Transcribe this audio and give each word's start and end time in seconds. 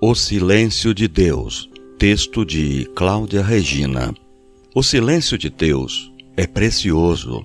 O 0.00 0.14
Silêncio 0.14 0.94
de 0.94 1.08
Deus, 1.08 1.68
texto 1.98 2.44
de 2.44 2.88
Cláudia 2.94 3.42
Regina. 3.42 4.14
O 4.72 4.80
silêncio 4.80 5.36
de 5.36 5.50
Deus 5.50 6.12
é 6.36 6.46
precioso. 6.46 7.44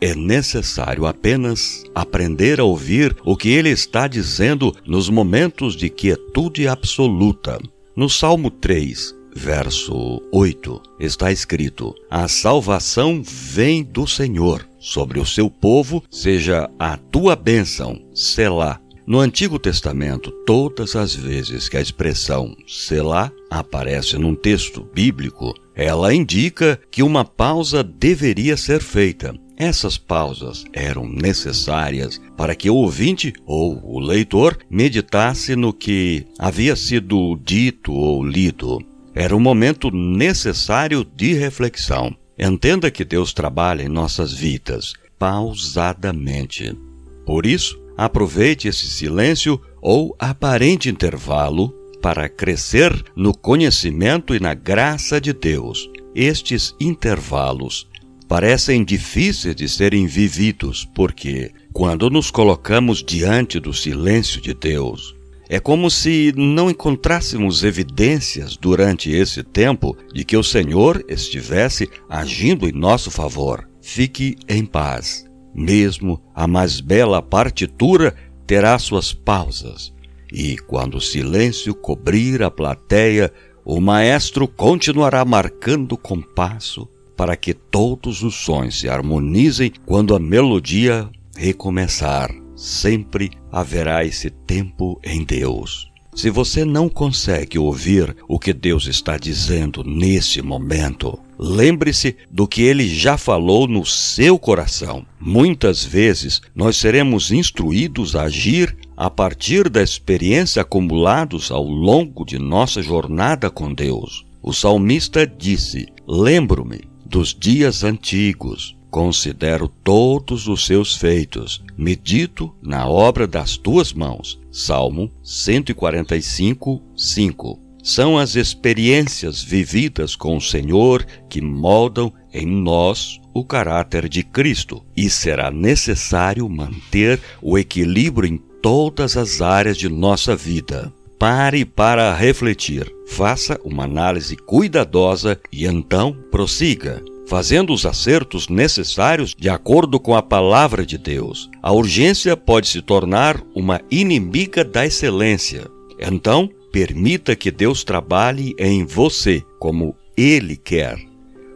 É 0.00 0.14
necessário 0.14 1.04
apenas 1.04 1.84
aprender 1.94 2.58
a 2.58 2.64
ouvir 2.64 3.14
o 3.22 3.36
que 3.36 3.50
ele 3.50 3.68
está 3.68 4.08
dizendo 4.08 4.74
nos 4.86 5.10
momentos 5.10 5.76
de 5.76 5.90
quietude 5.90 6.66
absoluta. 6.66 7.58
No 7.94 8.08
Salmo 8.08 8.50
3, 8.50 9.14
verso 9.36 10.22
8, 10.32 10.82
está 10.98 11.30
escrito: 11.30 11.94
A 12.10 12.26
salvação 12.28 13.22
vem 13.22 13.84
do 13.84 14.06
Senhor. 14.06 14.66
Sobre 14.78 15.20
o 15.20 15.26
seu 15.26 15.50
povo 15.50 16.02
seja 16.10 16.70
a 16.78 16.96
tua 16.96 17.36
bênção, 17.36 18.00
Selá. 18.14 18.80
No 19.10 19.18
Antigo 19.18 19.58
Testamento, 19.58 20.30
todas 20.46 20.94
as 20.94 21.12
vezes 21.12 21.68
que 21.68 21.76
a 21.76 21.80
expressão 21.80 22.56
Selá 22.64 23.32
aparece 23.50 24.16
num 24.16 24.36
texto 24.36 24.88
bíblico, 24.94 25.52
ela 25.74 26.14
indica 26.14 26.78
que 26.92 27.02
uma 27.02 27.24
pausa 27.24 27.82
deveria 27.82 28.56
ser 28.56 28.80
feita. 28.80 29.34
Essas 29.56 29.98
pausas 29.98 30.64
eram 30.72 31.08
necessárias 31.08 32.20
para 32.36 32.54
que 32.54 32.70
o 32.70 32.76
ouvinte 32.76 33.32
ou 33.44 33.82
o 33.84 33.98
leitor 33.98 34.56
meditasse 34.70 35.56
no 35.56 35.72
que 35.72 36.24
havia 36.38 36.76
sido 36.76 37.36
dito 37.44 37.92
ou 37.92 38.24
lido. 38.24 38.78
Era 39.12 39.34
um 39.34 39.40
momento 39.40 39.90
necessário 39.90 41.04
de 41.04 41.32
reflexão. 41.34 42.14
Entenda 42.38 42.92
que 42.92 43.04
Deus 43.04 43.32
trabalha 43.32 43.82
em 43.82 43.88
nossas 43.88 44.32
vidas 44.32 44.92
pausadamente. 45.18 46.78
Por 47.26 47.44
isso, 47.44 47.76
aproveite 48.00 48.66
esse 48.66 48.86
silêncio 48.86 49.60
ou 49.82 50.16
aparente 50.18 50.88
intervalo 50.88 51.68
para 52.00 52.30
crescer 52.30 52.90
no 53.14 53.36
conhecimento 53.36 54.34
e 54.34 54.40
na 54.40 54.54
graça 54.54 55.20
de 55.20 55.34
Deus. 55.34 55.86
Estes 56.14 56.74
intervalos 56.80 57.86
parecem 58.26 58.82
difíceis 58.82 59.54
de 59.54 59.68
serem 59.68 60.06
vividos, 60.06 60.88
porque, 60.94 61.52
quando 61.74 62.08
nos 62.08 62.30
colocamos 62.30 63.04
diante 63.04 63.60
do 63.60 63.74
silêncio 63.74 64.40
de 64.40 64.54
Deus, 64.54 65.14
é 65.46 65.60
como 65.60 65.90
se 65.90 66.32
não 66.34 66.70
encontrássemos 66.70 67.62
evidências 67.64 68.56
durante 68.56 69.10
esse 69.10 69.42
tempo 69.42 69.94
de 70.14 70.24
que 70.24 70.38
o 70.38 70.42
Senhor 70.42 71.04
estivesse 71.06 71.86
agindo 72.08 72.66
em 72.66 72.72
nosso 72.72 73.10
favor. 73.10 73.68
Fique 73.82 74.36
em 74.48 74.64
paz. 74.64 75.29
Mesmo 75.54 76.20
a 76.34 76.46
mais 76.46 76.80
bela 76.80 77.20
partitura 77.20 78.14
terá 78.46 78.78
suas 78.78 79.12
pausas, 79.12 79.92
e 80.32 80.56
quando 80.56 80.96
o 80.96 81.00
silêncio 81.00 81.74
cobrir 81.74 82.42
a 82.42 82.50
plateia, 82.50 83.32
o 83.64 83.80
maestro 83.80 84.48
continuará 84.48 85.24
marcando 85.24 85.92
o 85.92 85.98
compasso 85.98 86.88
para 87.16 87.36
que 87.36 87.52
todos 87.52 88.22
os 88.22 88.34
sons 88.34 88.80
se 88.80 88.88
harmonizem 88.88 89.72
quando 89.84 90.14
a 90.14 90.18
melodia 90.18 91.08
recomeçar. 91.36 92.30
Sempre 92.56 93.30
haverá 93.50 94.04
esse 94.04 94.30
tempo 94.30 94.98
em 95.04 95.24
Deus. 95.24 95.90
Se 96.14 96.28
você 96.28 96.64
não 96.64 96.88
consegue 96.88 97.58
ouvir 97.58 98.16
o 98.28 98.38
que 98.38 98.52
Deus 98.52 98.86
está 98.86 99.16
dizendo 99.16 99.84
nesse 99.84 100.42
momento, 100.42 101.18
lembre-se 101.40 102.16
do 102.30 102.46
que 102.46 102.62
ele 102.62 102.86
já 102.86 103.16
falou 103.16 103.66
no 103.66 103.86
seu 103.86 104.38
coração. 104.38 105.06
Muitas 105.18 105.82
vezes 105.82 106.42
nós 106.54 106.76
seremos 106.76 107.32
instruídos 107.32 108.14
a 108.14 108.24
agir 108.24 108.76
a 108.96 109.08
partir 109.08 109.70
da 109.70 109.82
experiência 109.82 110.60
acumulados 110.60 111.50
ao 111.50 111.64
longo 111.64 112.24
de 112.24 112.38
nossa 112.38 112.82
jornada 112.82 113.48
com 113.48 113.72
Deus. 113.72 114.26
O 114.42 114.52
salmista 114.52 115.26
disse: 115.26 115.88
Lembro-me 116.06 116.82
dos 117.06 117.34
dias 117.34 117.82
antigos 117.82 118.76
Considero 118.90 119.68
todos 119.68 120.48
os 120.48 120.66
seus 120.66 120.96
feitos, 120.96 121.62
medito 121.78 122.52
na 122.60 122.88
obra 122.88 123.24
das 123.24 123.56
tuas 123.56 123.92
mãos. 123.92 124.40
Salmo 124.50 125.08
145, 125.22 126.82
5. 126.96 127.69
São 127.82 128.18
as 128.18 128.36
experiências 128.36 129.42
vividas 129.42 130.14
com 130.14 130.36
o 130.36 130.40
Senhor 130.40 131.04
que 131.28 131.40
moldam 131.40 132.12
em 132.32 132.46
nós 132.46 133.20
o 133.32 133.44
caráter 133.44 134.08
de 134.08 134.22
Cristo, 134.22 134.84
e 134.96 135.08
será 135.08 135.50
necessário 135.50 136.48
manter 136.48 137.20
o 137.40 137.56
equilíbrio 137.58 138.28
em 138.28 138.36
todas 138.62 139.16
as 139.16 139.40
áreas 139.40 139.76
de 139.76 139.88
nossa 139.88 140.34
vida. 140.36 140.92
Pare 141.18 141.64
para 141.64 142.14
refletir, 142.14 142.90
faça 143.06 143.58
uma 143.64 143.84
análise 143.84 144.36
cuidadosa 144.36 145.38
e 145.52 145.66
então 145.66 146.16
prossiga 146.30 147.02
fazendo 147.30 147.72
os 147.72 147.86
acertos 147.86 148.48
necessários 148.48 149.36
de 149.38 149.48
acordo 149.48 150.00
com 150.00 150.16
a 150.16 150.22
palavra 150.22 150.84
de 150.84 150.98
Deus. 150.98 151.48
A 151.62 151.70
urgência 151.70 152.36
pode 152.36 152.66
se 152.66 152.82
tornar 152.82 153.40
uma 153.54 153.80
inimiga 153.88 154.64
da 154.64 154.84
excelência. 154.84 155.70
Então, 156.00 156.50
permita 156.72 157.34
que 157.34 157.50
Deus 157.50 157.84
trabalhe 157.84 158.54
em 158.58 158.84
você 158.84 159.42
como 159.58 159.96
Ele 160.16 160.56
quer. 160.56 160.98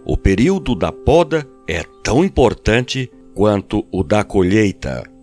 O 0.05 0.17
período 0.17 0.75
da 0.75 0.93
poda 0.93 1.49
é 1.69 1.83
tão 2.03 2.25
importante 2.25 3.11
quanto 3.35 3.87
o 3.91 4.03
da 4.03 4.23
colheita. 4.23 5.14